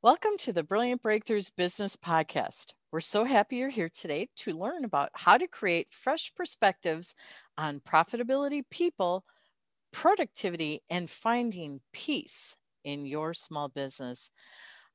[0.00, 2.66] Welcome to the Brilliant Breakthroughs Business Podcast.
[2.92, 7.16] We're so happy you're here today to learn about how to create fresh perspectives
[7.56, 9.24] on profitability, people,
[9.92, 14.30] productivity, and finding peace in your small business.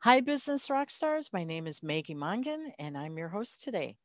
[0.04, 1.32] Hi, business rock stars.
[1.34, 3.98] My name is Maggie Mongan, and I'm your host today.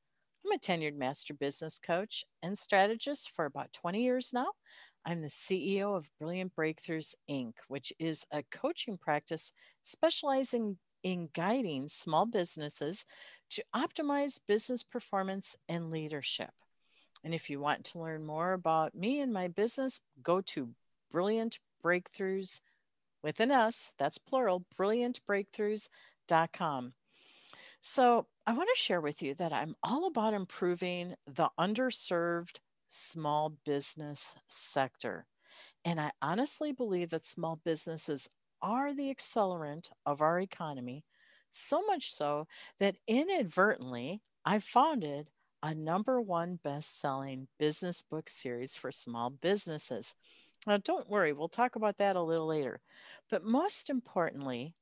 [0.44, 4.48] I'm a tenured master business coach and strategist for about 20 years now.
[5.06, 9.52] I'm the CEO of Brilliant Breakthroughs Inc., which is a coaching practice
[9.84, 13.06] specializing in guiding small businesses
[13.50, 16.50] to optimize business performance and leadership.
[17.25, 20.75] And if you want to learn more about me and my business, go to
[21.11, 22.61] Brilliant Breakthroughs
[23.22, 26.92] with an S, that's plural, brilliantbreakthroughs.com.
[27.80, 33.50] So, I want to share with you that I'm all about improving the underserved small
[33.64, 35.27] business sector.
[35.84, 38.30] And I honestly believe that small businesses
[38.62, 41.05] are the accelerant of our economy,
[41.50, 42.47] so much so
[42.78, 45.31] that inadvertently I founded
[45.62, 50.14] a number one best selling business book series for small businesses.
[50.67, 52.81] Now, don't worry, we'll talk about that a little later.
[53.31, 54.75] But most importantly,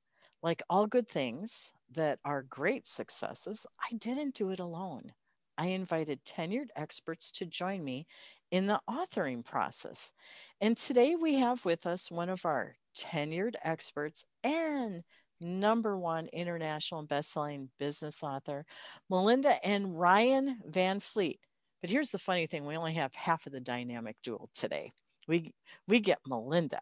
[0.43, 5.13] like all good things that are great successes, I didn't do it alone.
[5.59, 8.07] I invited tenured experts to join me
[8.51, 10.13] in the authoring process.
[10.61, 15.03] And today we have with us one of our tenured experts and
[15.41, 18.65] number one international and best-selling business author,
[19.11, 21.39] Melinda and Ryan Van Fleet.
[21.83, 24.93] But here's the funny thing, we only have half of the dynamic duel today.
[25.29, 25.53] We
[25.89, 26.81] we get Melinda.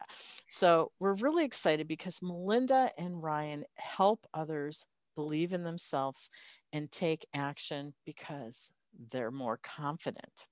[0.48, 4.84] So we're really excited because Melinda and Ryan help others
[5.16, 6.28] believe in themselves
[6.72, 8.70] and take action because
[9.10, 10.46] they're more confident.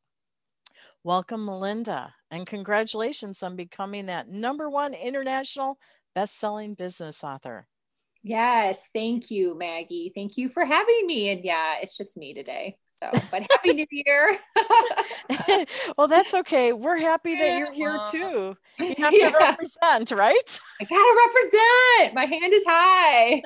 [1.04, 5.78] Welcome, Melinda, and congratulations on becoming that number one international
[6.14, 7.66] best-selling business author.
[8.22, 10.12] Yes, thank you, Maggie.
[10.14, 11.30] Thank you for having me.
[11.30, 12.76] And yeah, it's just me today.
[13.02, 14.38] So, but happy new year.
[15.98, 16.72] well, that's okay.
[16.72, 18.56] We're happy that you're here too.
[18.78, 19.30] You have yeah.
[19.30, 20.60] to represent, right?
[20.80, 22.14] I gotta represent.
[22.14, 23.42] My hand is high.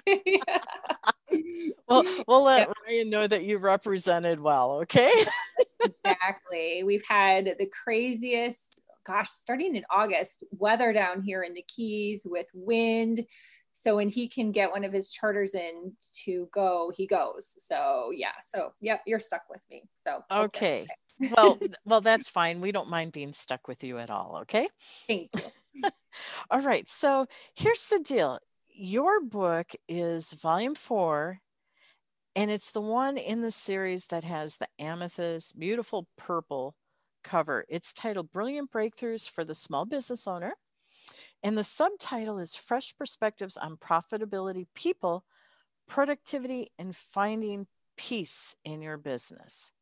[1.88, 5.10] well, we'll let Ryan know that you represented well, okay?
[5.80, 6.82] Exactly.
[6.84, 12.48] We've had the craziest, gosh, starting in August, weather down here in the Keys with
[12.54, 13.26] wind.
[13.72, 15.92] So when he can get one of his charters in
[16.24, 17.54] to go he goes.
[17.58, 18.32] So yeah.
[18.42, 19.84] So yep you're stuck with me.
[19.96, 20.86] So okay.
[21.36, 22.62] well well that's fine.
[22.62, 24.66] We don't mind being stuck with you at all okay?
[25.06, 25.90] Thank you.
[26.50, 26.88] All right.
[26.88, 28.38] So here's the deal.
[28.68, 31.40] Your book is volume four
[32.36, 36.76] and it's the one in the series that has the amethyst beautiful purple
[37.24, 40.54] cover it's titled brilliant breakthroughs for the small business owner
[41.42, 45.24] and the subtitle is Fresh Perspectives on Profitability, People,
[45.86, 49.72] Productivity, and Finding Peace in Your Business.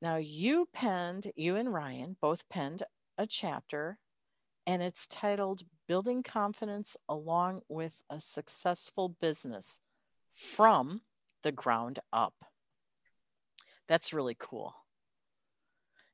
[0.00, 2.84] Now, you penned, you and Ryan both penned
[3.16, 3.98] a chapter,
[4.66, 9.80] and it's titled Building Confidence Along with a Successful Business
[10.30, 11.00] from
[11.42, 12.34] the Ground Up.
[13.86, 14.74] That's really cool.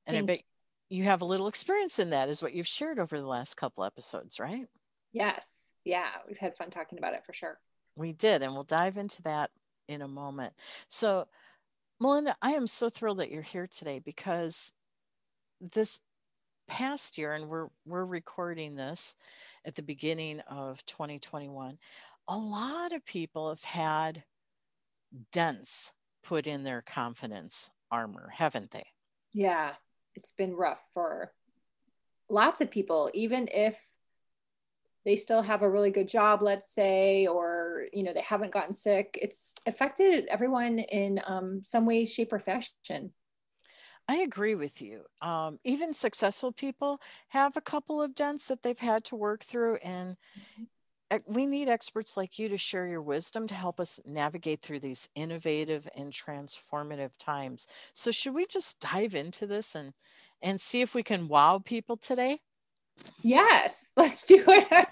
[0.06, 0.42] And Thank I bet
[0.88, 3.84] you have a little experience in that is what you've shared over the last couple
[3.84, 4.66] episodes right
[5.12, 7.58] yes yeah we've had fun talking about it for sure
[7.96, 9.50] we did and we'll dive into that
[9.88, 10.52] in a moment
[10.88, 11.26] so
[12.00, 14.72] melinda i am so thrilled that you're here today because
[15.72, 16.00] this
[16.66, 19.16] past year and we're we're recording this
[19.64, 21.76] at the beginning of 2021
[22.28, 24.22] a lot of people have had
[25.32, 25.92] dents
[26.22, 28.86] put in their confidence armor haven't they?
[29.32, 29.74] Yeah
[30.14, 31.32] it's been rough for
[32.28, 33.80] lots of people even if
[35.04, 38.72] they still have a really good job let's say or you know they haven't gotten
[38.72, 43.12] sick it's affected everyone in um, some way shape or fashion.
[44.06, 45.04] I agree with you.
[45.22, 49.76] Um, even successful people have a couple of dents that they've had to work through,
[49.76, 50.64] and mm-hmm
[51.26, 55.08] we need experts like you to share your wisdom to help us navigate through these
[55.14, 57.66] innovative and transformative times.
[57.92, 59.92] So should we just dive into this and
[60.42, 62.40] and see if we can wow people today?
[63.22, 64.88] Yes, let's do it.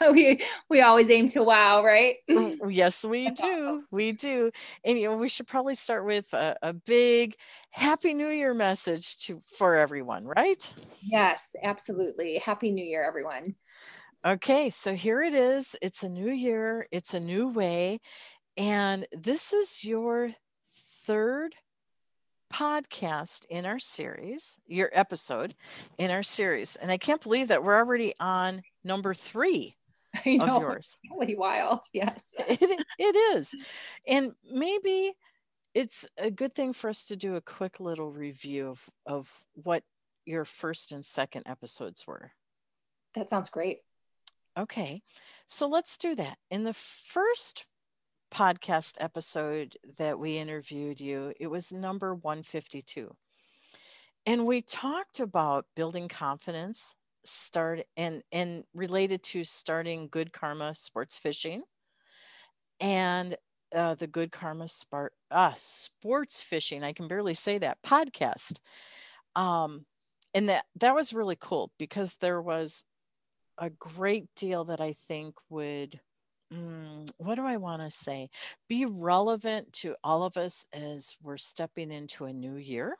[0.12, 2.16] we we always aim to wow, right?
[2.30, 3.84] Mm, yes, we do.
[3.90, 4.50] We do.
[4.84, 7.36] And you know, we should probably start with a, a big
[7.70, 10.74] happy new year message to for everyone, right?
[11.02, 12.38] Yes, absolutely.
[12.38, 13.54] Happy new year everyone.
[14.24, 15.76] Okay, so here it is.
[15.80, 18.00] It's a new year, it's a new way.
[18.56, 20.32] And this is your
[20.68, 21.54] third
[22.52, 25.54] podcast in our series, your episode
[25.98, 26.76] in our series.
[26.76, 29.76] And I can't believe that we're already on number three.
[30.24, 30.56] I know.
[30.56, 30.96] of yours.
[31.18, 31.80] Really wild.
[31.92, 32.34] Yes.
[32.48, 33.54] It, it is.
[34.08, 35.12] And maybe
[35.74, 39.82] it's a good thing for us to do a quick little review of, of what
[40.24, 42.32] your first and second episodes were.
[43.14, 43.78] That sounds great.
[44.56, 45.02] Okay.
[45.46, 46.38] So let's do that.
[46.50, 47.66] In the first
[48.32, 53.16] podcast episode that we interviewed you, it was number 152.
[54.26, 56.94] And we talked about building confidence,
[57.24, 61.64] start and and related to starting good karma sports fishing
[62.80, 63.36] and
[63.74, 68.60] uh, the good karma spart uh, sports fishing i can barely say that podcast
[69.36, 69.84] um
[70.34, 72.84] and that that was really cool because there was
[73.58, 76.00] a great deal that i think would
[76.52, 78.28] mm, what do i want to say
[78.68, 82.96] be relevant to all of us as we're stepping into a new year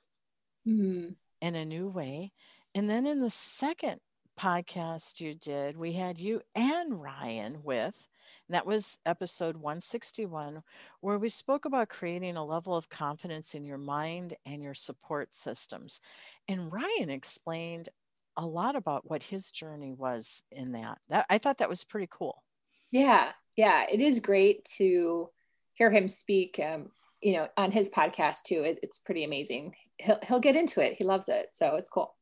[0.67, 1.08] mm-hmm.
[1.41, 2.32] in a new way
[2.75, 4.00] and then in the second
[4.38, 8.06] podcast you did, we had you and Ryan with.
[8.49, 10.62] And that was episode 161,
[11.00, 15.32] where we spoke about creating a level of confidence in your mind and your support
[15.35, 16.00] systems.
[16.49, 17.88] And Ryan explained
[18.37, 20.99] a lot about what his journey was in that.
[21.09, 22.43] that I thought that was pretty cool.
[22.91, 23.33] Yeah.
[23.56, 23.87] Yeah.
[23.91, 25.31] It is great to
[25.75, 26.59] hear him speak.
[26.59, 26.91] Um,
[27.23, 29.75] you know, on his podcast too, it, it's pretty amazing.
[29.99, 30.97] He'll he'll get into it.
[30.99, 32.15] He loves it, so it's cool.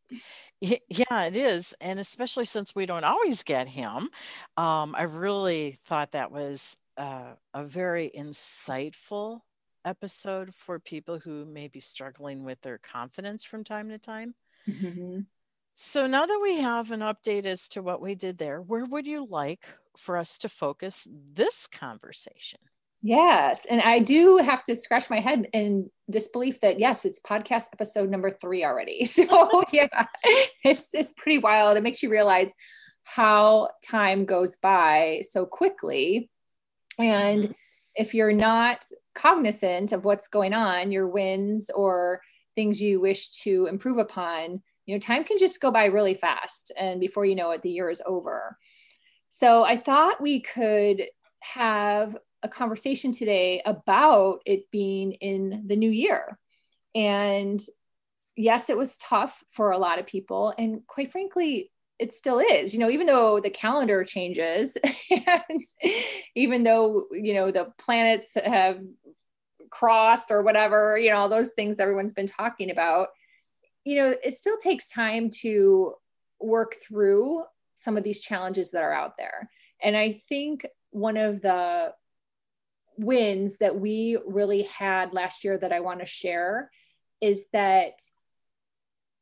[0.61, 1.75] Yeah, it is.
[1.81, 4.09] And especially since we don't always get him,
[4.57, 9.41] um, I really thought that was uh, a very insightful
[9.85, 14.35] episode for people who may be struggling with their confidence from time to time.
[14.69, 15.21] Mm-hmm.
[15.75, 19.07] So now that we have an update as to what we did there, where would
[19.07, 19.67] you like
[19.97, 22.61] for us to focus this conversation?
[23.03, 23.67] Yes.
[23.69, 28.09] And I do have to scratch my head in disbelief that yes, it's podcast episode
[28.09, 29.05] number three already.
[29.07, 30.07] So yeah,
[30.65, 31.77] it's it's pretty wild.
[31.77, 32.53] It makes you realize
[33.03, 36.31] how time goes by so quickly.
[36.99, 37.53] And mm-hmm.
[37.97, 38.85] if you're not
[39.15, 42.21] cognizant of what's going on, your wins or
[42.55, 46.73] things you wish to improve upon, you know, time can just go by really fast.
[46.79, 48.59] And before you know it, the year is over.
[49.31, 51.03] So I thought we could
[51.41, 56.39] have a conversation today about it being in the new year.
[56.95, 57.61] And
[58.37, 60.55] yes, it was tough for a lot of people.
[60.57, 64.77] And quite frankly, it still is, you know, even though the calendar changes
[65.11, 65.65] and
[66.35, 68.81] even though, you know, the planets have
[69.71, 73.09] crossed or whatever, you know, all those things everyone's been talking about,
[73.85, 75.95] you know, it still takes time to
[76.41, 77.45] work through
[77.75, 79.51] some of these challenges that are out there.
[79.83, 81.93] And I think one of the
[82.97, 86.71] wins that we really had last year that I want to share
[87.21, 88.01] is that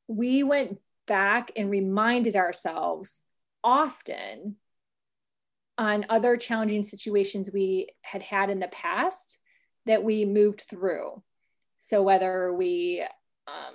[0.09, 3.21] we went back and reminded ourselves
[3.65, 4.57] often
[5.79, 9.39] on other challenging situations we had had in the past
[9.87, 11.23] that we moved through.
[11.81, 13.05] So whether we,
[13.49, 13.75] um,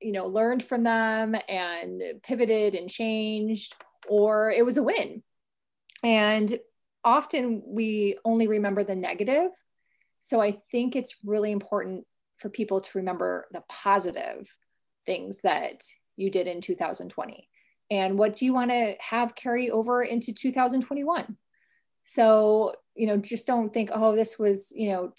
[0.00, 3.74] you know, learned from them and pivoted and changed,
[4.08, 5.22] or it was a win.
[6.02, 6.58] And
[7.04, 9.50] often we only remember the negative.
[10.20, 12.06] So I think it's really important
[12.38, 14.54] for people to remember the positive
[15.06, 15.82] things that
[16.16, 17.48] you did in 2020.
[17.90, 21.36] And what do you want to have carry over into 2021?
[22.02, 25.12] So, you know, just don't think, oh, this was, you know,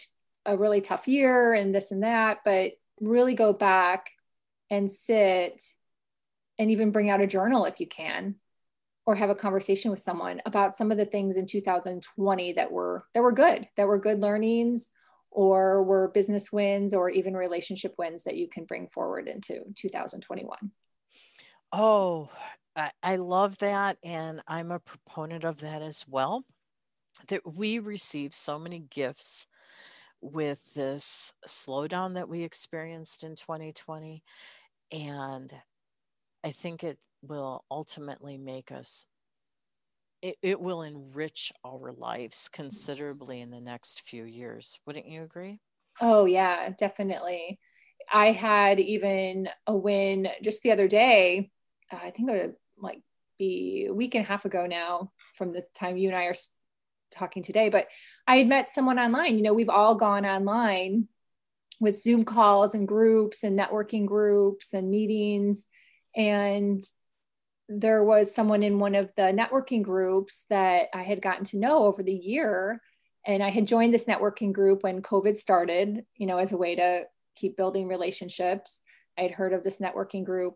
[0.45, 4.11] a really tough year and this and that, but really go back
[4.71, 5.61] and sit
[6.57, 8.35] and even bring out a journal if you can
[9.05, 13.05] or have a conversation with someone about some of the things in 2020 that were
[13.13, 14.89] that were good that were good learnings
[15.29, 20.57] or were business wins or even relationship wins that you can bring forward into 2021
[21.73, 22.29] oh
[23.03, 26.45] i love that and i'm a proponent of that as well
[27.27, 29.47] that we receive so many gifts
[30.21, 34.23] with this slowdown that we experienced in 2020
[34.91, 35.53] and
[36.43, 39.05] i think it will ultimately make us
[40.21, 44.79] it, it will enrich our lives considerably in the next few years.
[44.85, 45.59] Wouldn't you agree?
[45.99, 47.59] Oh yeah definitely.
[48.11, 51.49] I had even a win just the other day
[51.91, 53.01] uh, i think it would like
[53.37, 56.35] be a week and a half ago now from the time you and i are
[57.11, 57.87] talking today but
[58.27, 59.37] i had met someone online.
[59.37, 61.07] You know we've all gone online
[61.81, 65.67] with zoom calls and groups and networking groups and meetings
[66.15, 66.81] and
[67.79, 71.85] there was someone in one of the networking groups that I had gotten to know
[71.85, 72.81] over the year.
[73.25, 76.75] And I had joined this networking group when COVID started, you know, as a way
[76.75, 77.03] to
[77.35, 78.81] keep building relationships.
[79.17, 80.55] I had heard of this networking group,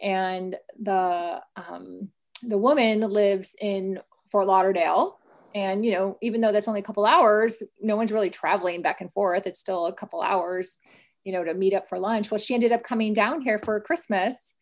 [0.00, 2.08] and the um,
[2.42, 5.18] the woman lives in Fort Lauderdale.
[5.56, 9.00] And, you know, even though that's only a couple hours, no one's really traveling back
[9.00, 9.46] and forth.
[9.46, 10.78] It's still a couple hours,
[11.24, 12.30] you know, to meet up for lunch.
[12.30, 14.52] Well, she ended up coming down here for Christmas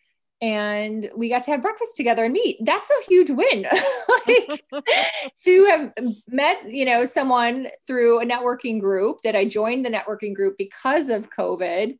[0.40, 2.58] and we got to have breakfast together and meet.
[2.64, 3.66] That's a huge win.
[4.28, 4.64] like,
[5.44, 5.92] to have
[6.28, 11.08] met, you know, someone through a networking group that I joined the networking group because
[11.08, 11.98] of COVID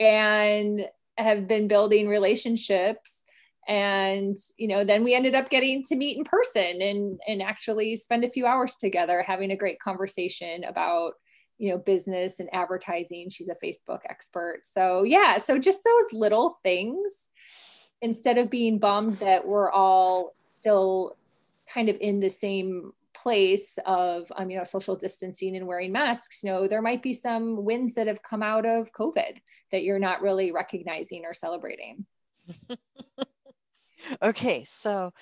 [0.00, 0.84] and
[1.16, 3.22] have been building relationships
[3.68, 7.96] and you know then we ended up getting to meet in person and and actually
[7.96, 11.14] spend a few hours together having a great conversation about
[11.58, 13.28] you know business and advertising.
[13.28, 14.60] She's a facebook expert.
[14.64, 17.30] So yeah so just those little things
[18.02, 21.16] instead of being bummed that we're all still
[21.72, 26.42] kind of in the same place of um, you know social distancing and wearing masks
[26.42, 29.36] you know there might be some wins that have come out of covid
[29.70, 32.04] that you're not really recognizing or celebrating
[34.22, 35.12] okay so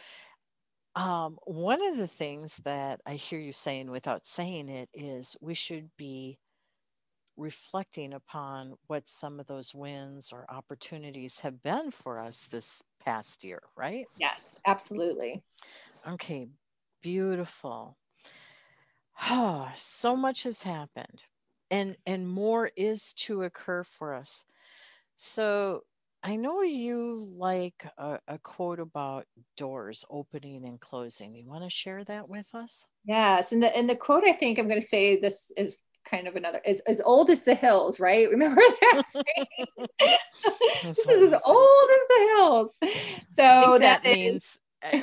[0.94, 5.54] um, one of the things that i hear you saying without saying it is we
[5.54, 6.38] should be
[7.36, 13.42] reflecting upon what some of those wins or opportunities have been for us this past
[13.44, 14.06] year, right?
[14.18, 15.42] Yes, absolutely.
[16.06, 16.48] Okay,
[17.02, 17.96] beautiful.
[19.30, 21.24] Oh, so much has happened
[21.70, 24.44] and and more is to occur for us.
[25.16, 25.82] So
[26.24, 29.24] I know you like a, a, quote about
[29.56, 31.34] doors opening and closing.
[31.34, 32.86] You want to share that with us?
[33.04, 36.28] Yes, and the and the quote I think I'm going to say this is kind
[36.28, 38.28] of another as, as old as the hills, right?
[38.30, 39.76] Remember that saying?
[40.84, 42.76] this is as old as the hills.
[43.30, 45.00] So that, that means uh,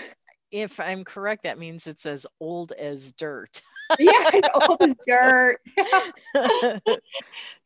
[0.52, 3.62] if I'm correct, that means it's as old as dirt.
[3.98, 5.60] Yeah, old as dirt.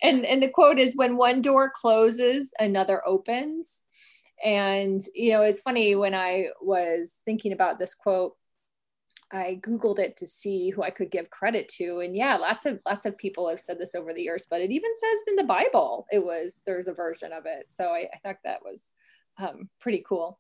[0.02, 3.82] and and the quote is when one door closes, another opens.
[4.44, 8.36] And you know, it's funny when I was thinking about this quote
[9.34, 12.80] I googled it to see who I could give credit to, and yeah, lots of
[12.86, 14.46] lots of people have said this over the years.
[14.50, 17.66] But it even says in the Bible, it was there's a version of it.
[17.70, 18.92] So I, I thought that was
[19.40, 20.38] um, pretty cool.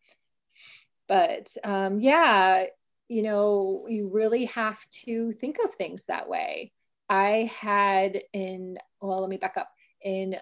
[1.07, 2.65] But um, yeah,
[3.07, 6.71] you know, you really have to think of things that way.
[7.09, 10.37] I had in well, let me back up in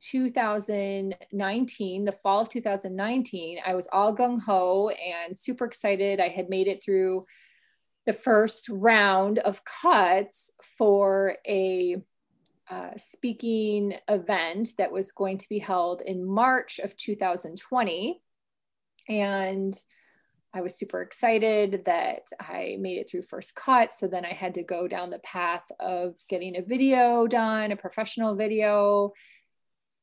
[0.00, 6.20] 2019, the fall of 2019, I was all gung ho and super excited.
[6.20, 7.26] I had made it through
[8.04, 11.96] the first round of cuts for a
[12.70, 18.22] uh, speaking event that was going to be held in March of 2020.
[19.08, 19.74] And
[20.56, 23.92] I was super excited that I made it through first cut.
[23.92, 27.76] So then I had to go down the path of getting a video done, a
[27.76, 29.12] professional video,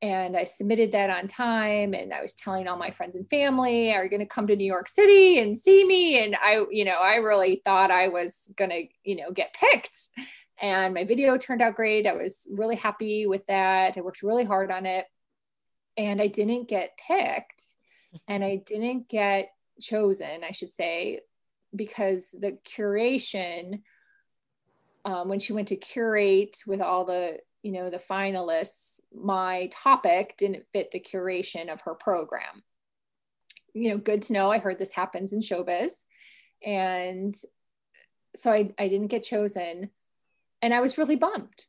[0.00, 1.92] and I submitted that on time.
[1.92, 4.54] And I was telling all my friends and family are you going to come to
[4.54, 6.22] New York City and see me?
[6.22, 10.08] And I you know I really thought I was going to you know get picked.
[10.62, 12.06] And my video turned out great.
[12.06, 13.98] I was really happy with that.
[13.98, 15.04] I worked really hard on it.
[15.96, 17.64] And I didn't get picked.
[18.28, 19.48] And I didn't get
[19.80, 21.20] chosen I should say
[21.74, 23.82] because the curation
[25.04, 30.34] um, when she went to curate with all the you know the finalists my topic
[30.36, 32.62] didn't fit the curation of her program.
[33.72, 36.04] You know good to know i heard this happens in showbiz.
[36.64, 37.34] And
[38.36, 39.90] so i, I didn't get chosen
[40.62, 41.66] and i was really bummed.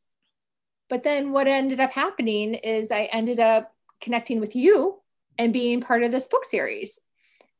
[0.87, 5.01] But then what ended up happening is i ended up connecting with you
[5.37, 6.99] and being part of this book series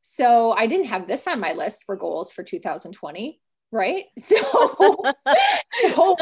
[0.08, 3.40] so i didn't have this on my list for goals for 2020
[3.72, 4.04] right?
[4.18, 5.02] So,
[5.92, 6.16] so,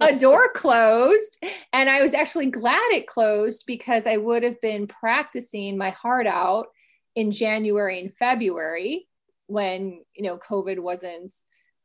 [0.00, 4.86] a door closed, and I was actually glad it closed because I would have been
[4.86, 6.68] practicing my heart out
[7.16, 9.08] in January and February
[9.46, 11.32] when you know COVID wasn't.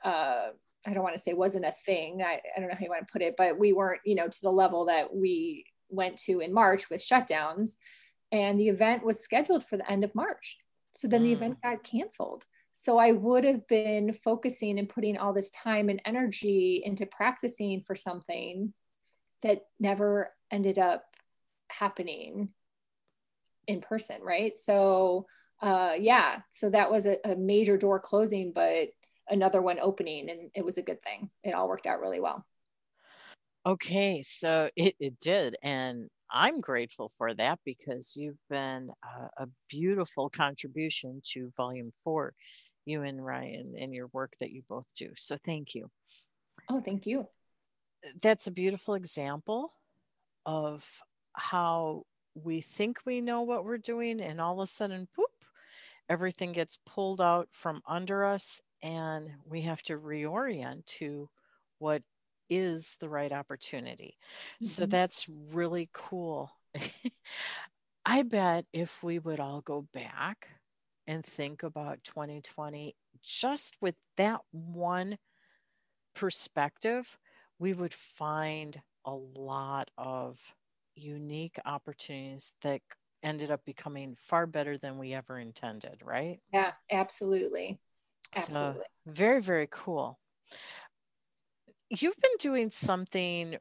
[0.04, 0.50] Uh,
[0.86, 2.22] I don't want to say wasn't a thing.
[2.22, 4.28] I, I don't know how you want to put it, but we weren't, you know,
[4.28, 7.76] to the level that we went to in March with shutdowns.
[8.34, 10.58] And the event was scheduled for the end of March.
[10.94, 11.26] So then mm.
[11.26, 12.46] the event got canceled.
[12.72, 17.82] So I would have been focusing and putting all this time and energy into practicing
[17.82, 18.74] for something
[19.44, 21.06] that never ended up
[21.70, 22.50] happening
[23.68, 24.58] in person, right?
[24.58, 25.28] So
[25.62, 28.90] uh, yeah, so that was a, a major door closing, but
[29.30, 31.30] another one opening, and it was a good thing.
[31.44, 32.46] It all worked out really well.
[33.66, 35.56] Okay, so it, it did.
[35.64, 42.34] And I'm grateful for that because you've been a, a beautiful contribution to volume four,
[42.86, 45.12] you and Ryan, and your work that you both do.
[45.16, 45.90] So thank you.
[46.70, 47.28] Oh, thank you.
[48.22, 49.72] That's a beautiful example
[50.46, 50.86] of
[51.34, 55.30] how we think we know what we're doing, and all of a sudden, poop,
[56.10, 61.30] everything gets pulled out from under us and we have to reorient to
[61.80, 62.04] what
[62.50, 64.18] is the right opportunity.
[64.56, 64.66] Mm-hmm.
[64.66, 66.52] So that's really cool.
[68.06, 70.50] I bet if we would all go back
[71.08, 75.18] and think about 2020 just with that one
[76.14, 77.18] perspective,
[77.60, 80.54] we would find a lot of
[80.96, 82.82] unique opportunities that
[83.22, 86.40] ended up becoming far better than we ever intended, right?
[86.52, 87.80] Yeah, absolutely.
[88.36, 88.84] Absolutely.
[89.06, 90.20] So, very, very cool.
[92.00, 93.58] You've been doing something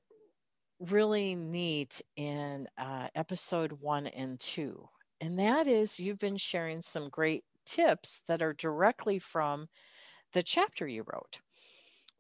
[0.81, 4.89] really neat in uh, episode one and two,
[5.21, 9.69] and that is you've been sharing some great tips that are directly from
[10.33, 11.43] the chapter you wrote.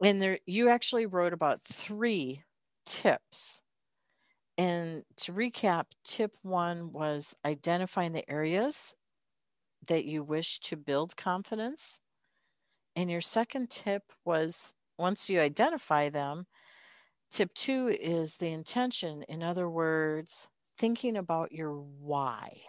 [0.04, 2.42] And there, you actually wrote about three
[2.84, 3.62] tips.
[4.58, 8.96] And to recap, tip one was identifying the areas
[9.86, 12.00] that you wish to build confidence.
[12.94, 16.46] And your second tip was once you identify them,
[17.30, 19.24] tip two is the intention.
[19.28, 22.62] In other words, thinking about your why.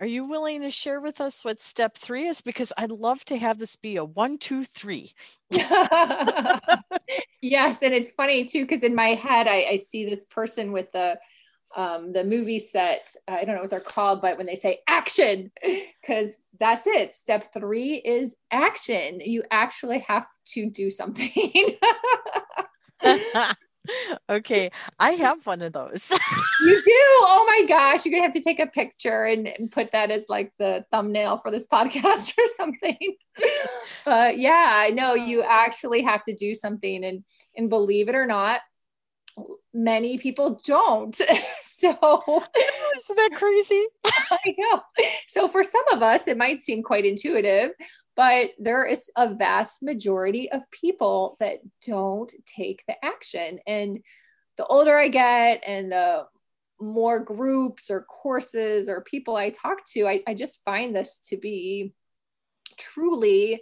[0.00, 2.40] Are you willing to share with us what step three is?
[2.40, 5.12] Because I'd love to have this be a one, two, three.
[5.50, 6.60] yes.
[7.82, 11.18] And it's funny too, because in my head, I, I, see this person with the
[11.78, 13.14] um, the movie set.
[13.28, 15.52] I don't know what they're called, but when they say action,
[16.02, 17.14] because that's it.
[17.14, 19.20] Step three is action.
[19.20, 21.30] You actually have to do something.
[24.28, 26.10] okay, I have one of those.
[26.62, 26.92] you do?
[27.20, 30.26] Oh my gosh, you're gonna have to take a picture and, and put that as
[30.28, 33.16] like the thumbnail for this podcast or something.
[34.04, 37.22] but yeah, I know you actually have to do something, and
[37.56, 38.62] and believe it or not,
[39.78, 41.14] many people don't.
[41.60, 41.90] so
[42.96, 43.86] isn't that crazy?
[44.04, 44.82] I know.
[45.28, 47.70] So for some of us, it might seem quite intuitive,
[48.16, 53.60] but there is a vast majority of people that don't take the action.
[53.66, 54.00] And
[54.56, 56.26] the older I get and the
[56.80, 61.36] more groups or courses or people I talk to, I, I just find this to
[61.36, 61.92] be
[62.76, 63.60] truly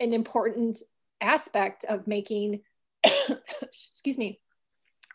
[0.00, 0.76] an important
[1.22, 2.60] aspect of making,
[3.62, 4.40] excuse me,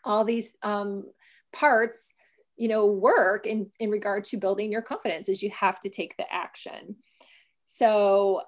[0.04, 1.04] all these um,
[1.52, 2.14] parts
[2.56, 6.16] you know work in in regard to building your confidence is you have to take
[6.16, 6.96] the action
[7.64, 8.42] so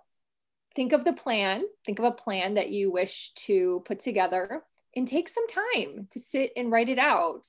[0.74, 4.62] think of the plan, think of a plan that you wish to put together
[4.96, 7.46] and take some time to sit and write it out.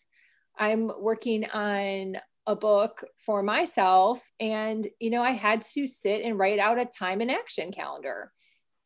[0.58, 6.38] I'm working on a book for myself and you know I had to sit and
[6.38, 8.32] write out a time and action calendar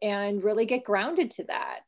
[0.01, 1.81] and really get grounded to that.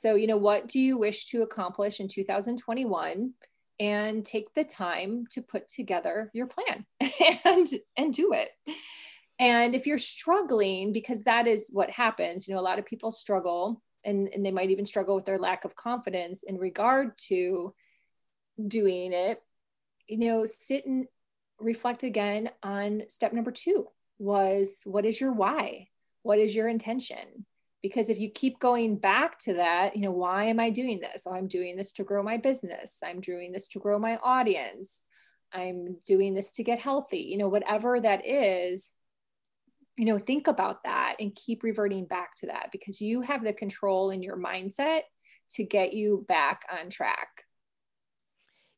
[0.00, 3.34] So, you know, what do you wish to accomplish in 2021?
[3.78, 6.86] And take the time to put together your plan
[7.44, 8.48] and and do it.
[9.38, 13.12] And if you're struggling, because that is what happens, you know, a lot of people
[13.12, 17.74] struggle and, and they might even struggle with their lack of confidence in regard to
[18.66, 19.38] doing it,
[20.08, 21.06] you know, sit and
[21.58, 23.86] reflect again on step number two
[24.18, 25.88] was what is your why?
[26.22, 27.46] What is your intention?
[27.82, 31.26] Because if you keep going back to that, you know, why am I doing this?
[31.26, 32.98] Oh, I'm doing this to grow my business.
[33.02, 35.02] I'm doing this to grow my audience.
[35.52, 37.20] I'm doing this to get healthy.
[37.20, 38.94] You know, whatever that is,
[40.00, 43.52] you know think about that and keep reverting back to that because you have the
[43.52, 45.02] control in your mindset
[45.50, 47.44] to get you back on track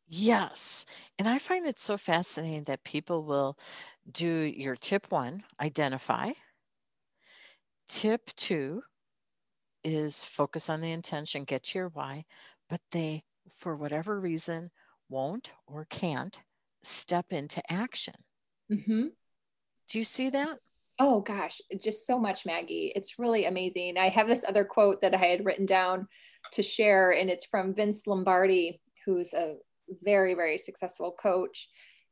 [0.09, 0.85] yes
[1.21, 3.57] and i find it so fascinating that people will
[4.11, 6.33] do your tip one identify
[7.89, 8.83] tip two
[9.85, 12.25] is focus on the intention get to your why
[12.69, 14.71] but they for whatever reason
[15.09, 16.41] won't or can't
[16.83, 18.15] step into action
[18.71, 19.07] mm-hmm.
[19.89, 20.59] do you see that
[20.99, 22.93] Oh gosh, just so much, Maggie.
[22.95, 23.97] It's really amazing.
[23.97, 26.07] I have this other quote that I had written down
[26.53, 29.57] to share, and it's from Vince Lombardi, who's a
[30.03, 31.69] very, very successful coach.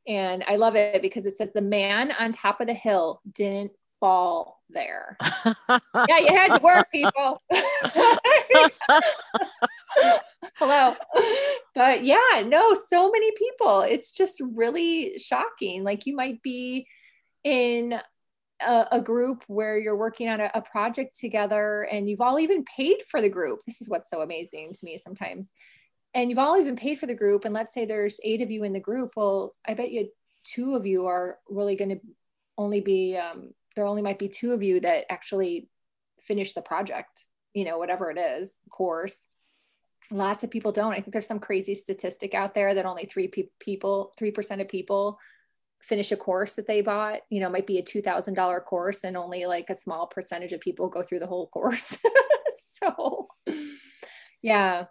[0.07, 3.71] And I love it because it says, The man on top of the hill didn't
[4.01, 5.17] fall there.
[5.69, 7.41] yeah, you had to work, people.
[10.55, 10.95] Hello.
[11.73, 13.81] But yeah, no, so many people.
[13.81, 15.85] It's just really shocking.
[15.85, 16.87] Like you might be
[17.43, 17.93] in
[18.61, 22.63] a, a, group where you're working on a, a, project together and you've all even
[22.63, 23.61] paid for the group.
[23.65, 25.51] This is what's so amazing to me sometimes.
[26.13, 27.45] And you've all even paid for the group.
[27.45, 29.13] And let's say there's eight of you in the group.
[29.15, 30.09] Well, I bet you
[30.43, 31.99] two of you are really going to
[32.57, 35.69] only be, um, there only might be two of you that actually
[36.19, 39.25] finish the project, you know, whatever it is, course.
[40.11, 40.91] Lots of people don't.
[40.91, 44.67] I think there's some crazy statistic out there that only three pe- people, 3% of
[44.67, 45.17] people
[45.81, 49.45] finish a course that they bought you know might be a $2000 course and only
[49.45, 51.97] like a small percentage of people go through the whole course
[52.55, 53.27] so
[54.41, 54.85] yeah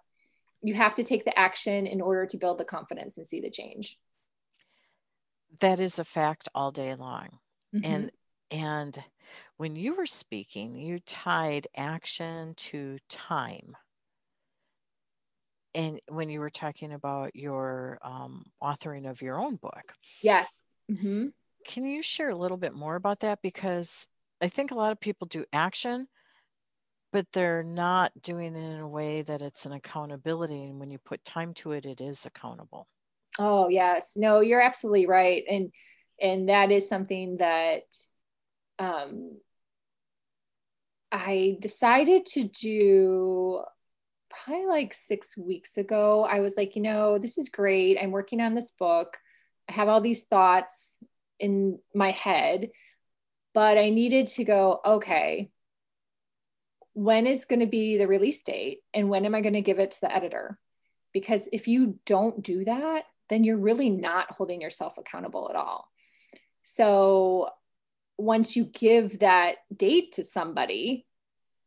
[0.62, 3.50] you have to take the action in order to build the confidence and see the
[3.50, 3.98] change
[5.60, 7.28] that is a fact all day long
[7.74, 7.84] mm-hmm.
[7.84, 8.10] and
[8.50, 9.02] and
[9.56, 13.76] when you were speaking you tied action to time.
[15.74, 19.94] And when you were talking about your um, authoring of your own book.
[20.22, 20.58] Yes.
[20.90, 21.26] Mm-hmm.
[21.64, 23.40] can you share a little bit more about that?
[23.42, 24.08] Because
[24.42, 26.08] i think a lot of people do action
[27.12, 30.64] but they're not doing it in a way that it's an accountability.
[30.64, 32.86] And when you put time to it it is accountable.
[33.38, 34.14] Oh yes.
[34.16, 35.44] No you're absolutely right.
[35.48, 35.72] And
[36.20, 37.82] and that is something that
[38.80, 39.38] um
[41.12, 43.62] i decided to do
[44.30, 47.98] probably like six weeks ago, I was like, you know, this is great.
[48.00, 49.18] I'm working on this book.
[49.68, 50.98] I have all these thoughts
[51.38, 52.70] in my head,
[53.52, 55.50] but I needed to go, okay,
[56.92, 58.80] when is going to be the release date?
[58.94, 60.58] And when am I going to give it to the editor?
[61.12, 65.88] Because if you don't do that, then you're really not holding yourself accountable at all.
[66.62, 67.50] So
[68.20, 71.06] once you give that date to somebody,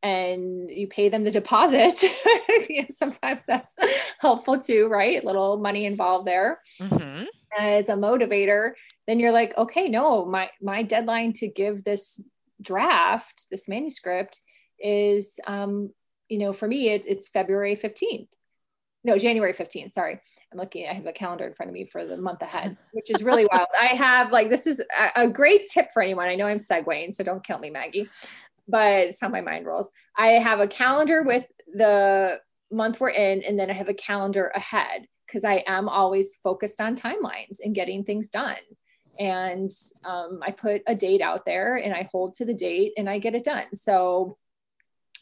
[0.04, 2.04] and you pay them the deposit.
[2.92, 3.74] sometimes that's
[4.20, 5.24] helpful too, right?
[5.24, 7.24] A little money involved there mm-hmm.
[7.58, 8.74] as a motivator.
[9.08, 12.20] Then you're like, okay, no, my my deadline to give this
[12.62, 14.42] draft, this manuscript,
[14.78, 15.92] is, um,
[16.30, 18.30] you know, for me, it, it's February fifteenth.
[19.06, 19.94] No, January fifteenth.
[19.94, 20.20] Sorry,
[20.54, 20.88] I'm looking.
[20.88, 23.48] I have a calendar in front of me for the month ahead, which is really
[23.52, 23.68] wild.
[23.80, 26.30] I have like this is a, a great tip for anyone.
[26.30, 28.10] I know I'm segueing, so don't kill me, Maggie
[28.68, 29.92] but it's how my mind rolls.
[30.16, 32.40] I have a calendar with the
[32.72, 36.82] month we're in, and then I have a calendar ahead because I am always focused
[36.82, 38.58] on timelines and getting things done.
[39.20, 39.70] And
[40.04, 43.20] um, I put a date out there and I hold to the date and I
[43.20, 43.66] get it done.
[43.74, 44.38] So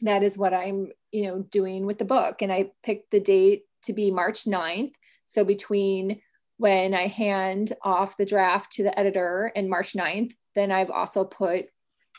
[0.02, 2.42] that is what I'm, you know, doing with the book.
[2.42, 4.94] And I picked the date to be March 9th.
[5.26, 6.22] So between
[6.58, 11.24] when I hand off the draft to the editor and March 9th, then I've also
[11.24, 11.66] put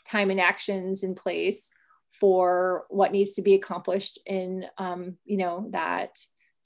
[0.07, 1.73] time and actions in place
[2.19, 6.17] for what needs to be accomplished in um, you know that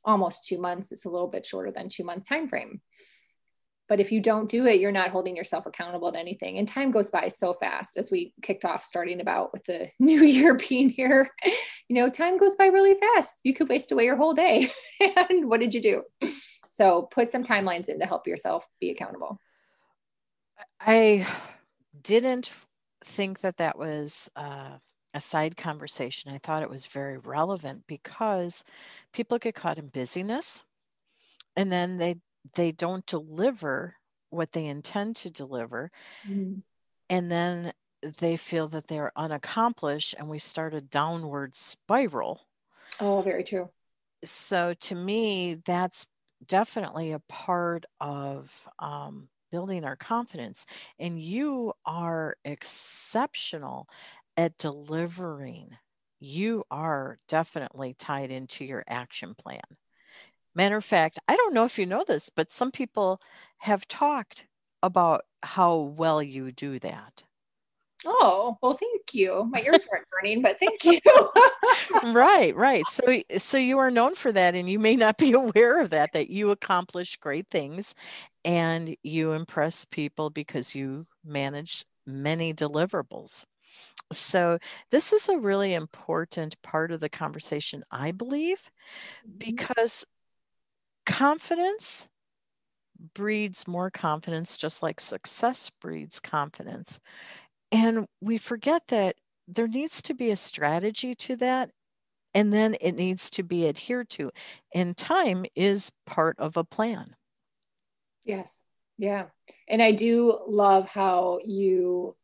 [0.03, 0.91] almost two months.
[0.91, 2.81] It's a little bit shorter than two month time frame
[3.87, 6.57] but if you don't do it you're not holding yourself accountable to anything.
[6.57, 10.23] And time goes by so fast as we kicked off starting about with the new
[10.23, 11.29] year being here.
[11.87, 13.41] You know time goes by really fast.
[13.43, 14.71] You could waste away your whole day.
[15.29, 16.03] And what did you do?
[16.71, 19.39] So put some timelines in to help yourself be accountable.
[20.79, 21.27] I
[22.01, 22.51] didn't
[23.03, 24.77] think that that was uh,
[25.13, 26.31] a side conversation.
[26.31, 28.63] I thought it was very relevant because
[29.13, 30.65] people get caught in busyness
[31.55, 32.17] and then they
[32.55, 33.95] they don't deliver
[34.29, 35.91] what they intend to deliver.
[36.27, 36.59] Mm-hmm.
[37.09, 37.73] And then
[38.19, 42.47] they feel that they're unaccomplished and we start a downward spiral.
[42.99, 43.69] Oh, very true.
[44.23, 46.07] So to me, that's
[46.45, 50.65] definitely a part of um, building our confidence.
[50.99, 53.87] And you are exceptional
[54.35, 55.77] at delivering.
[56.19, 59.61] You are definitely tied into your action plan.
[60.57, 63.21] Matter of fact, I don't know if you know this, but some people
[63.59, 64.47] have talked
[64.81, 67.23] about how well you do that.
[68.07, 69.47] Oh, well, thank you.
[69.51, 70.99] My ears weren't burning, but thank you.
[72.11, 72.87] right, right.
[72.87, 76.13] So so you are known for that and you may not be aware of that
[76.13, 77.93] that you accomplish great things
[78.43, 83.45] and you impress people because you manage many deliverables.
[84.11, 84.57] So
[84.89, 88.71] this is a really important part of the conversation I believe
[89.23, 89.37] mm-hmm.
[89.37, 90.03] because
[91.07, 92.07] confidence
[93.15, 96.99] breeds more confidence just like success breeds confidence
[97.71, 99.15] and we forget that
[99.47, 101.71] there needs to be a strategy to that.
[102.33, 104.31] And then it needs to be adhered to.
[104.75, 107.15] And time is part of a plan.
[108.25, 108.61] Yes.
[108.97, 109.27] Yeah.
[109.67, 112.15] And I do love how you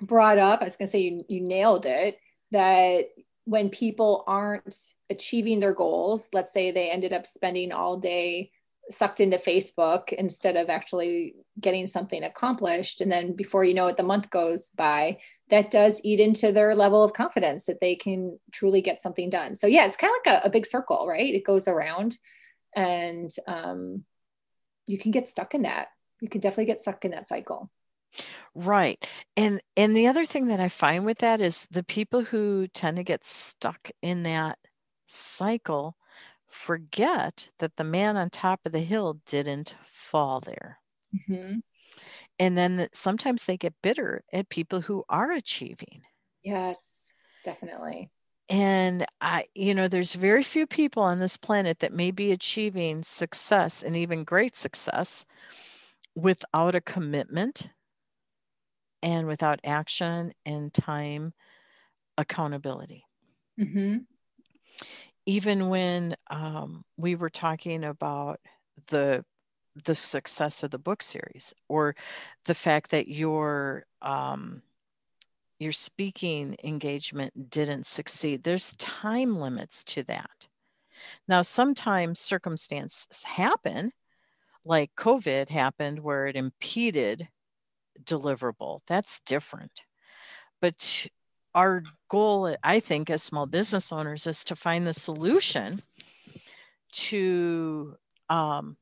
[0.00, 2.18] brought up, I was going to say you, you nailed it,
[2.50, 3.06] that
[3.44, 4.76] when people aren't
[5.10, 8.50] achieving their goals, let's say they ended up spending all day
[8.90, 13.00] sucked into Facebook instead of actually getting something accomplished.
[13.00, 15.18] And then before you know it, the month goes by.
[15.50, 19.54] That does eat into their level of confidence that they can truly get something done.
[19.54, 21.34] So, yeah, it's kind of like a, a big circle, right?
[21.34, 22.16] It goes around
[22.74, 24.04] and um,
[24.86, 25.88] you can get stuck in that.
[26.20, 27.70] You can definitely get stuck in that cycle.
[28.54, 29.06] Right.
[29.36, 32.96] And and the other thing that I find with that is the people who tend
[32.98, 34.58] to get stuck in that
[35.06, 35.96] cycle
[36.46, 40.78] forget that the man on top of the hill didn't fall there.
[41.14, 41.60] Mm-hmm.
[42.38, 46.02] And then sometimes they get bitter at people who are achieving.
[46.42, 47.12] Yes,
[47.44, 48.10] definitely.
[48.48, 53.02] And I, you know, there's very few people on this planet that may be achieving
[53.02, 55.24] success and even great success
[56.14, 57.68] without a commitment
[59.02, 61.32] and without action and time
[62.18, 63.04] accountability.
[63.58, 63.98] Mm-hmm.
[65.26, 68.40] Even when um, we were talking about
[68.88, 69.24] the
[69.84, 71.96] the success of the book series or
[72.44, 74.62] the fact that your um,
[75.58, 80.48] your speaking engagement didn't succeed there's time limits to that
[81.28, 83.92] now sometimes circumstances happen
[84.64, 87.28] like covid happened where it impeded
[88.04, 89.82] deliverable that's different
[90.60, 91.08] but
[91.54, 95.82] our goal, I think, as small business owners, is to find the solution
[96.92, 97.96] to
[98.28, 98.76] um,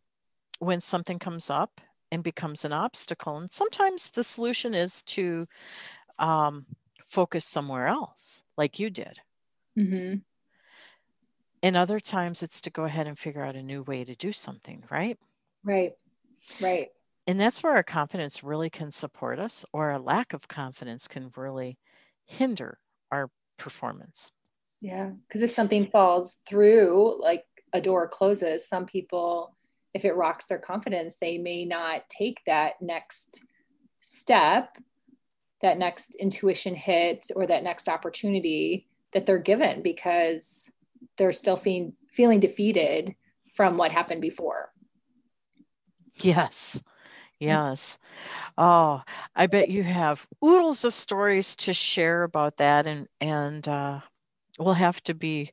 [0.59, 1.81] when something comes up
[2.13, 3.39] and becomes an obstacle.
[3.39, 5.47] And sometimes the solution is to
[6.19, 6.67] um,
[7.03, 9.21] focus somewhere else, like you did.
[9.79, 10.19] Mm-hmm.
[11.63, 14.33] And other times it's to go ahead and figure out a new way to do
[14.33, 15.19] something, right?
[15.65, 15.93] Right,
[16.61, 16.91] right.
[17.31, 21.31] And that's where our confidence really can support us, or a lack of confidence can
[21.37, 21.79] really
[22.27, 22.81] hinder
[23.13, 24.33] our performance.
[24.81, 29.55] Yeah, because if something falls through, like a door closes, some people,
[29.95, 33.45] if it rocks their confidence, they may not take that next
[34.01, 34.79] step,
[35.61, 40.73] that next intuition hit, or that next opportunity that they're given because
[41.17, 43.15] they're still feeling feeling defeated
[43.55, 44.73] from what happened before.
[46.23, 46.83] Yes.
[47.41, 47.99] Yes.
[48.59, 49.03] Oh,
[49.35, 54.01] I bet you have oodles of stories to share about that, and and uh,
[54.59, 55.53] we'll have to be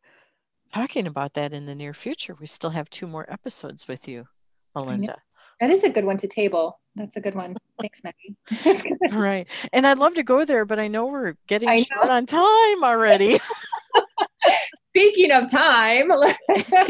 [0.74, 2.36] talking about that in the near future.
[2.38, 4.28] We still have two more episodes with you,
[4.76, 5.22] Melinda.
[5.62, 6.80] That is a good one to table.
[6.96, 7.56] That's a good one.
[7.80, 8.92] Thanks, Maggie.
[9.12, 11.78] right, and I'd love to go there, but I know we're getting know.
[11.78, 13.40] short on time already.
[14.90, 16.12] Speaking of time,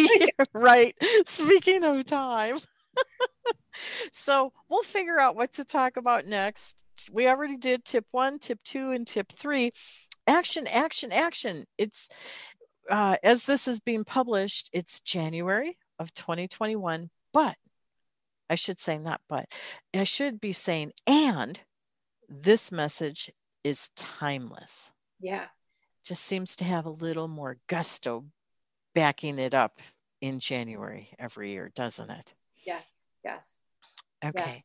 [0.54, 0.96] right.
[1.26, 2.58] Speaking of time
[4.12, 6.84] so we'll figure out what to talk about next.
[7.12, 9.72] We already did tip one, tip two, and tip three.
[10.28, 11.66] Action, action, action.
[11.78, 12.10] It's
[12.90, 17.56] uh, as this is being published, it's January of 2021, but
[18.50, 19.48] I should say not but,
[19.94, 21.60] I should be saying and
[22.30, 23.32] this message
[23.64, 24.94] is timeless.
[25.20, 25.46] Yeah.
[26.06, 28.26] Just seems to have a little more gusto
[28.96, 29.80] backing it up
[30.22, 32.34] in January every year, doesn't it?
[32.66, 32.94] Yes.
[33.24, 33.46] Yes.
[34.24, 34.56] Okay.
[34.56, 34.62] Yeah.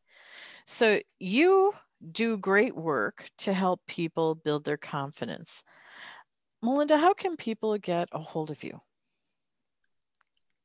[0.66, 1.74] So you
[2.10, 5.62] do great work to help people build their confidence.
[6.62, 8.80] Melinda, how can people get a hold of you?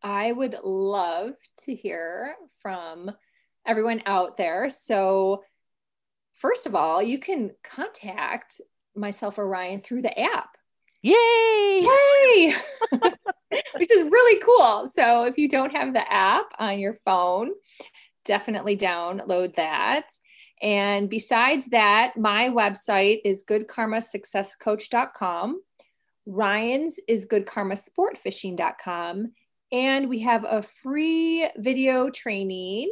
[0.02, 3.12] I would love to hear from
[3.65, 4.69] everyone out there.
[4.69, 5.43] So,
[6.34, 8.62] first of all, you can contact
[8.95, 10.56] myself or Ryan through the app.
[11.02, 11.13] Yay!
[11.82, 12.56] Yay!
[13.78, 14.88] Which is really cool.
[14.88, 17.52] So, if you don't have the app on your phone,
[18.27, 20.11] definitely download that.
[20.61, 25.61] And besides that, my website is goodkarmasuccesscoach.com.
[26.25, 29.31] Ryan's is goodkarmasportfishing.com.
[29.71, 32.91] And we have a free video training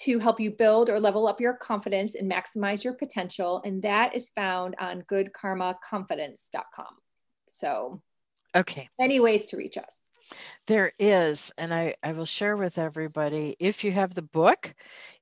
[0.00, 3.62] to help you build or level up your confidence and maximize your potential.
[3.64, 6.94] And that is found on goodkarmaconfidence.com.
[7.48, 8.02] So,
[8.54, 8.88] okay.
[8.98, 10.05] Many ways to reach us.
[10.66, 13.56] There is, and I, I will share with everybody.
[13.58, 14.74] If you have the book,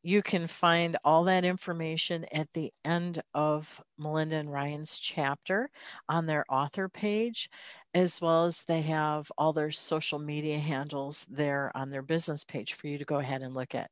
[0.03, 5.71] you can find all that information at the end of Melinda and Ryan's chapter
[6.09, 7.51] on their author page,
[7.93, 12.75] as well as they have all their social media handles there on their business page
[12.75, 13.91] for you to go ahead and look at.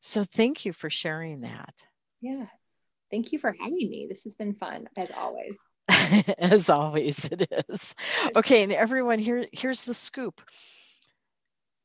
[0.00, 1.84] So, thank you for sharing that.
[2.20, 2.48] Yes.
[3.10, 4.06] Thank you for having me.
[4.08, 5.58] This has been fun, as always.
[6.38, 7.94] as always it is.
[8.36, 10.40] Okay and everyone here here's the scoop.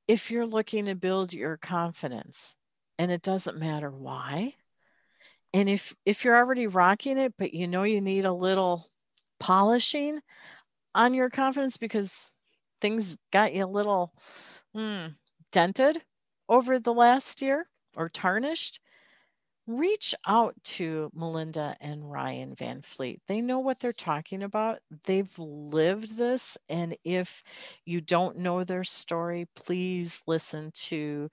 [0.07, 2.55] If you're looking to build your confidence
[2.99, 4.53] and it doesn't matter why
[5.53, 8.89] and if if you're already rocking it but you know you need a little
[9.39, 10.19] polishing
[10.93, 12.31] on your confidence because
[12.81, 14.13] things got you a little
[14.73, 15.07] hmm,
[15.51, 16.01] dented
[16.47, 18.79] over the last year or tarnished
[19.67, 23.21] reach out to Melinda and Ryan Van Fleet.
[23.28, 24.80] They know what they're talking about.
[25.06, 26.58] They've lived this.
[26.69, 27.43] And if
[27.86, 31.30] you don't know their story, please listen to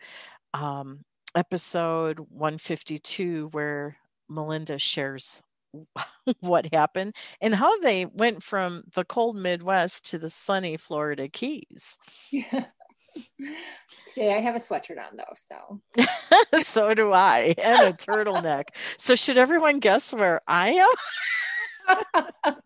[0.55, 1.05] um,
[1.37, 3.97] episode 152, where
[4.29, 5.43] Melinda shares
[6.41, 11.99] what happened and how they went from the cold Midwest to the sunny Florida Keys.
[12.31, 12.67] Yeah.
[14.07, 15.81] Today I have a sweatshirt on though, so
[16.63, 18.69] so do I, and a turtleneck.
[18.99, 20.89] So should everyone guess where I am?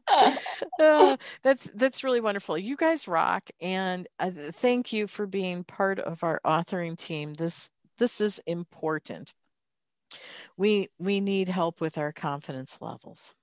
[0.81, 2.59] uh, that's that's really wonderful.
[2.59, 7.35] You guys rock, and uh, thank you for being part of our authoring team.
[7.35, 9.33] This this is important.
[10.57, 13.35] We we need help with our confidence levels.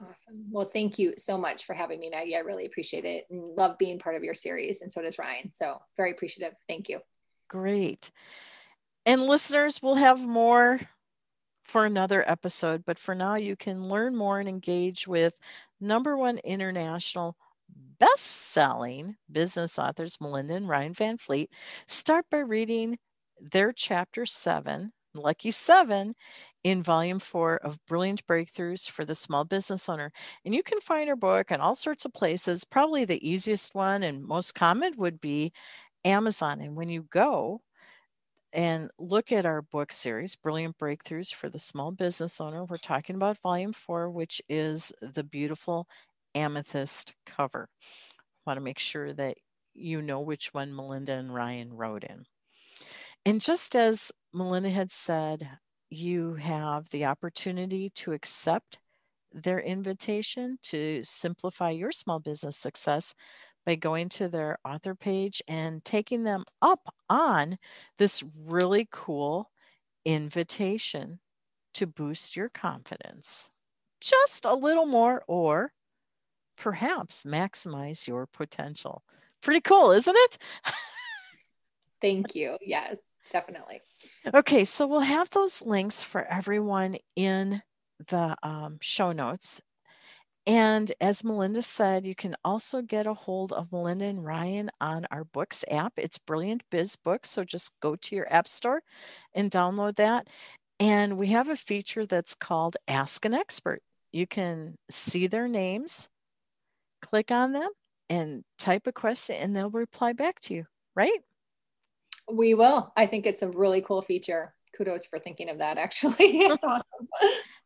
[0.00, 0.44] Awesome.
[0.50, 2.36] Well, thank you so much for having me, Maggie.
[2.36, 5.50] I really appreciate it and love being part of your series, and so does Ryan.
[5.50, 6.54] So, very appreciative.
[6.68, 7.00] Thank you.
[7.48, 8.10] Great.
[9.06, 10.80] And listeners, we'll have more
[11.64, 15.38] for another episode, but for now, you can learn more and engage with
[15.80, 17.36] number one international
[17.98, 21.50] best selling business authors, Melinda and Ryan Van Fleet.
[21.86, 22.98] Start by reading
[23.40, 26.14] their chapter seven Lucky Seven
[26.64, 30.12] in volume four of Brilliant Breakthroughs for the Small Business Owner.
[30.44, 32.64] And you can find our book in all sorts of places.
[32.64, 35.52] Probably the easiest one and most common would be
[36.04, 36.60] Amazon.
[36.60, 37.60] And when you go,
[38.52, 42.64] and look at our book series, Brilliant Breakthroughs for the Small Business Owner.
[42.64, 45.86] We're talking about volume four, which is the beautiful
[46.34, 47.68] amethyst cover.
[47.82, 49.36] I want to make sure that
[49.74, 52.24] you know which one Melinda and Ryan wrote in.
[53.26, 55.48] And just as Melinda had said,
[55.88, 58.78] you have the opportunity to accept
[59.32, 63.14] their invitation to simplify your small business success
[63.64, 67.56] by going to their author page and taking them up on
[67.96, 69.50] this really cool
[70.04, 71.18] invitation
[71.72, 73.48] to boost your confidence
[74.02, 75.72] just a little more or
[76.58, 79.02] perhaps maximize your potential.
[79.40, 80.38] Pretty cool, isn't it?
[82.02, 82.58] Thank you.
[82.60, 82.98] Yes
[83.32, 83.80] definitely.
[84.34, 87.62] Okay, so we'll have those links for everyone in
[88.08, 89.60] the um, show notes.
[90.46, 95.04] And as Melinda said, you can also get a hold of Melinda and Ryan on
[95.10, 95.94] our books app.
[95.96, 97.26] It's Brilliant Biz Book.
[97.26, 98.82] So just go to your app store
[99.34, 100.28] and download that.
[100.78, 103.82] And we have a feature that's called Ask an Expert.
[104.12, 106.08] You can see their names,
[107.02, 107.70] click on them,
[108.08, 111.18] and type a question, and they'll reply back to you, right?
[112.30, 112.92] We will.
[112.96, 114.54] I think it's a really cool feature.
[114.76, 116.14] Kudos for thinking of that, actually.
[116.18, 116.82] it's awesome.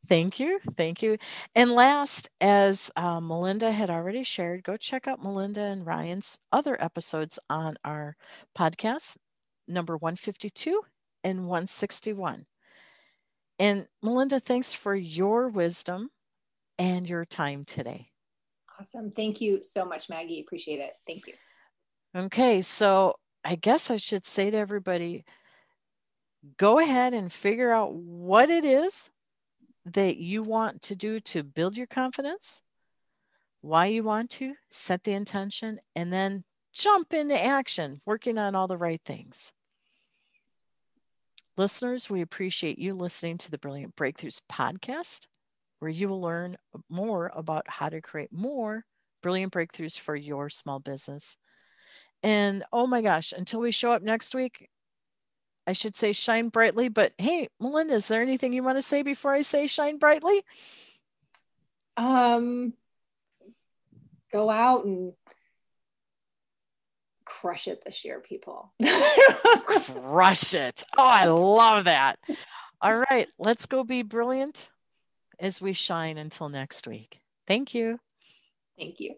[0.07, 0.61] Thank you.
[0.77, 1.17] Thank you.
[1.55, 6.83] And last, as uh, Melinda had already shared, go check out Melinda and Ryan's other
[6.83, 8.17] episodes on our
[8.57, 9.17] podcast,
[9.67, 10.83] number 152
[11.25, 12.47] and 161.
[13.59, 16.11] And Melinda, thanks for your wisdom
[16.79, 18.09] and your time today.
[18.81, 19.11] Awesome.
[19.11, 20.41] Thank you so much, Maggie.
[20.41, 20.93] Appreciate it.
[21.07, 21.35] Thank you.
[22.17, 22.63] Okay.
[22.63, 25.25] So I guess I should say to everybody
[26.57, 29.11] go ahead and figure out what it is
[29.85, 32.63] that you want to do to build your confidence,
[33.61, 38.69] why you want to, set the intention, and then jump into action, working on all
[38.69, 39.53] the right things.
[41.57, 45.27] Listeners, we appreciate you listening to the Brilliant Breakthroughs podcast,
[45.79, 46.57] where you will learn
[46.89, 48.85] more about how to create more
[49.23, 51.37] brilliant breakthroughs for your small business.
[52.23, 54.69] And oh my gosh, until we show up next week,
[55.67, 56.89] I should say shine brightly.
[56.89, 60.43] But hey, Melinda, is there anything you want to say before I say shine brightly?
[61.97, 62.75] Um,
[64.33, 65.13] go out and
[67.25, 68.73] crush it this year, people.
[68.83, 70.85] crush it.
[70.97, 72.19] Oh, I love that.
[72.83, 74.71] All right, let's go be brilliant
[75.39, 77.21] as we shine until next week.
[77.47, 78.01] Thank you.
[78.79, 79.17] Thank you.